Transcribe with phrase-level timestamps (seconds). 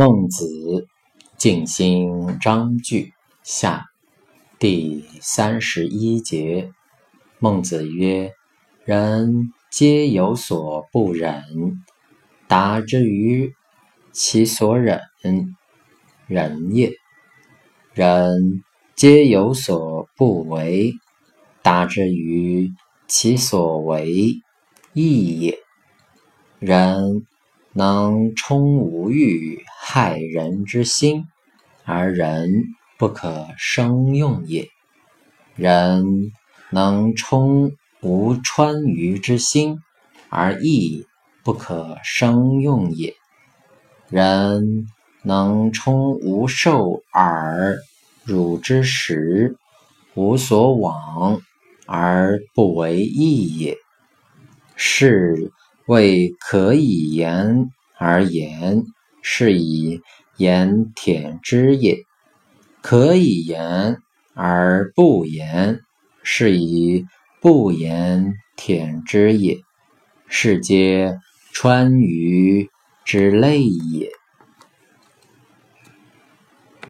[0.00, 0.88] 孟子
[1.36, 3.84] 静心章句下
[4.58, 6.72] 第三十一节。
[7.38, 8.32] 孟子曰
[8.86, 11.84] ：“人皆有所不忍，
[12.48, 13.52] 达之于
[14.10, 15.02] 其所忍，
[16.26, 16.92] 忍也；
[17.92, 18.64] 人
[18.96, 20.94] 皆有所不为，
[21.60, 22.72] 达之于
[23.06, 24.32] 其所为，
[24.94, 25.58] 义也。
[26.58, 27.26] 人。”
[27.72, 31.26] 能充无欲害人之心，
[31.84, 32.62] 而人
[32.96, 34.68] 不可生用也；
[35.56, 36.30] 人
[36.70, 39.80] 能充无川渝之心，
[40.28, 41.08] 而义
[41.42, 43.14] 不可生用也；
[44.08, 44.86] 人
[45.24, 47.76] 能充无受耳
[48.22, 49.56] 辱之食，
[50.14, 51.42] 无所往
[51.86, 53.76] 而不为义也。
[54.76, 55.50] 是。
[55.86, 58.84] 谓可以言而言，
[59.22, 60.00] 是以
[60.36, 62.04] 言舔之也；
[62.82, 63.98] 可以言
[64.34, 65.80] 而不言，
[66.22, 67.04] 是以
[67.40, 69.58] 不言舔之也。
[70.28, 71.18] 是皆
[71.52, 72.70] 川渝
[73.04, 74.19] 之类也。